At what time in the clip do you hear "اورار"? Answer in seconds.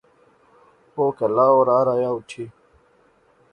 1.55-1.87